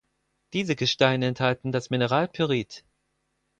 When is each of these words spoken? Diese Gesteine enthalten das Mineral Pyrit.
Diese 0.53 0.75
Gesteine 0.75 1.27
enthalten 1.27 1.71
das 1.71 1.91
Mineral 1.91 2.27
Pyrit. 2.27 2.83